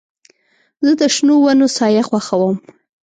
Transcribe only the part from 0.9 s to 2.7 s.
د شنو ونو سایه خوښوم.